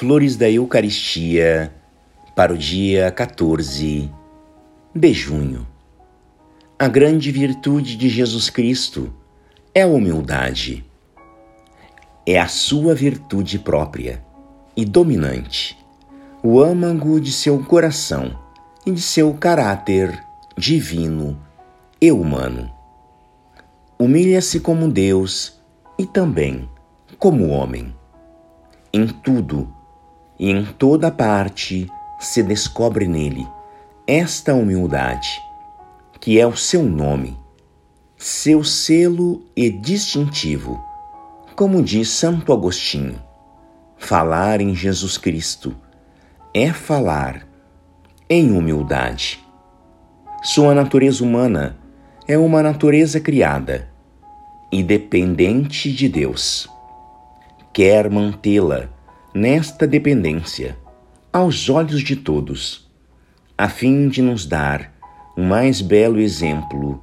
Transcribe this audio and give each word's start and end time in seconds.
Flores 0.00 0.34
da 0.34 0.50
Eucaristia 0.50 1.70
para 2.34 2.54
o 2.54 2.56
dia 2.56 3.10
14 3.10 4.10
de 4.94 5.12
junho. 5.12 5.68
A 6.78 6.88
grande 6.88 7.30
virtude 7.30 7.98
de 7.98 8.08
Jesus 8.08 8.48
Cristo 8.48 9.12
é 9.74 9.82
a 9.82 9.86
humildade. 9.86 10.82
É 12.26 12.40
a 12.40 12.48
sua 12.48 12.94
virtude 12.94 13.58
própria 13.58 14.24
e 14.74 14.86
dominante, 14.86 15.76
o 16.42 16.62
âmago 16.62 17.20
de 17.20 17.30
seu 17.30 17.62
coração 17.62 18.34
e 18.86 18.92
de 18.92 19.02
seu 19.02 19.34
caráter 19.34 20.18
divino 20.56 21.38
e 22.00 22.10
humano. 22.10 22.72
Humilha-se 23.98 24.60
como 24.60 24.90
Deus 24.90 25.60
e 25.98 26.06
também 26.06 26.66
como 27.18 27.48
homem. 27.48 27.94
Em 28.94 29.06
tudo 29.06 29.78
e 30.40 30.50
em 30.50 30.64
toda 30.64 31.10
parte 31.10 31.86
se 32.18 32.42
descobre 32.42 33.06
nele 33.06 33.46
esta 34.06 34.54
humildade, 34.54 35.38
que 36.18 36.40
é 36.40 36.46
o 36.46 36.56
seu 36.56 36.82
nome, 36.82 37.38
seu 38.16 38.64
selo 38.64 39.44
e 39.54 39.68
distintivo, 39.68 40.82
como 41.54 41.82
diz 41.82 42.08
Santo 42.08 42.54
Agostinho. 42.54 43.22
Falar 43.98 44.62
em 44.62 44.74
Jesus 44.74 45.18
Cristo 45.18 45.76
é 46.54 46.72
falar 46.72 47.46
em 48.26 48.50
humildade. 48.50 49.44
Sua 50.42 50.74
natureza 50.74 51.22
humana 51.22 51.76
é 52.26 52.38
uma 52.38 52.62
natureza 52.62 53.20
criada 53.20 53.90
e 54.72 54.82
dependente 54.82 55.92
de 55.92 56.08
Deus 56.08 56.66
quer 57.74 58.08
mantê-la 58.08 58.88
nesta 59.34 59.86
dependência 59.86 60.76
aos 61.32 61.68
olhos 61.68 62.02
de 62.02 62.16
todos, 62.16 62.90
a 63.56 63.68
fim 63.68 64.08
de 64.08 64.20
nos 64.20 64.44
dar 64.44 64.92
o 65.36 65.42
mais 65.42 65.80
belo 65.80 66.18
exemplo 66.18 67.02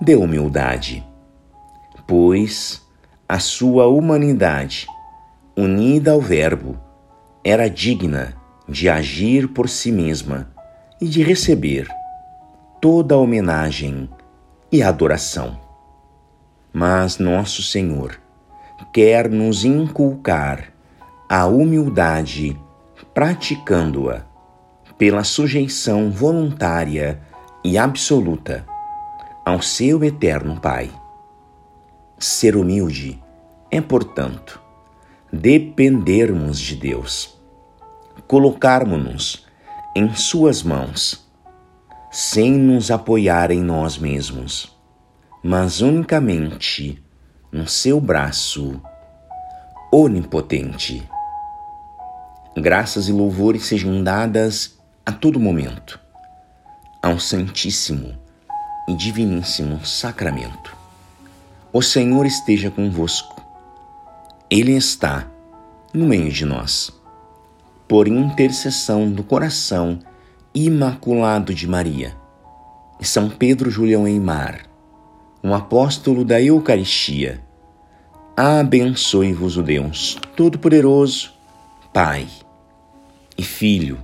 de 0.00 0.14
humildade. 0.14 1.04
Pois 2.06 2.82
a 3.28 3.38
sua 3.38 3.86
humanidade, 3.88 4.86
unida 5.56 6.12
ao 6.12 6.20
Verbo, 6.20 6.78
era 7.42 7.68
digna 7.68 8.36
de 8.68 8.88
agir 8.88 9.48
por 9.48 9.68
si 9.68 9.90
mesma 9.90 10.50
e 11.00 11.08
de 11.08 11.22
receber 11.22 11.88
toda 12.80 13.14
a 13.14 13.18
homenagem 13.18 14.08
e 14.70 14.82
adoração. 14.82 15.58
Mas 16.72 17.18
nosso 17.18 17.62
Senhor 17.62 18.20
quer 18.92 19.28
nos 19.28 19.64
inculcar 19.64 20.73
a 21.28 21.46
humildade, 21.46 22.58
praticando-a 23.12 24.22
pela 24.98 25.24
sujeição 25.24 26.10
voluntária 26.10 27.20
e 27.64 27.78
absoluta 27.78 28.64
ao 29.44 29.60
seu 29.60 30.04
eterno 30.04 30.60
Pai. 30.60 30.90
Ser 32.18 32.56
humilde 32.56 33.22
é, 33.70 33.80
portanto, 33.80 34.60
dependermos 35.32 36.58
de 36.58 36.76
Deus, 36.76 37.36
colocarmos-nos 38.26 39.46
em 39.96 40.14
Suas 40.14 40.62
mãos, 40.62 41.28
sem 42.10 42.52
nos 42.52 42.90
apoiar 42.90 43.50
em 43.50 43.60
nós 43.60 43.98
mesmos, 43.98 44.76
mas 45.42 45.80
unicamente 45.80 47.02
no 47.50 47.66
seu 47.66 48.00
braço 48.00 48.80
onipotente. 49.92 51.08
Graças 52.56 53.08
e 53.08 53.12
louvores 53.12 53.64
sejam 53.64 54.00
dadas 54.04 54.78
a 55.04 55.10
todo 55.10 55.40
momento 55.40 55.98
ao 57.02 57.18
Santíssimo 57.18 58.16
e 58.88 58.94
Diviníssimo 58.94 59.84
Sacramento. 59.84 60.76
O 61.72 61.82
Senhor 61.82 62.24
esteja 62.24 62.70
convosco, 62.70 63.44
Ele 64.48 64.70
está 64.70 65.26
no 65.92 66.06
meio 66.06 66.30
de 66.30 66.44
nós. 66.44 66.92
Por 67.88 68.06
intercessão 68.06 69.10
do 69.10 69.24
coração 69.24 69.98
imaculado 70.54 71.52
de 71.52 71.66
Maria 71.66 72.16
e 73.00 73.04
São 73.04 73.28
Pedro 73.28 73.68
Julião 73.68 74.06
Eimar, 74.06 74.60
um 75.42 75.52
apóstolo 75.52 76.24
da 76.24 76.40
Eucaristia, 76.40 77.42
abençoe-vos 78.36 79.56
o 79.56 79.62
Deus 79.62 80.16
Todo-Poderoso, 80.36 81.32
Pai 81.92 82.26
e 83.36 83.42
Filho 83.42 84.02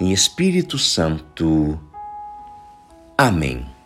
e 0.00 0.12
Espírito 0.12 0.78
Santo. 0.78 1.78
Amém. 3.16 3.77